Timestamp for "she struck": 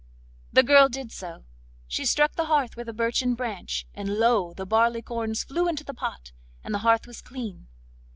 1.87-2.33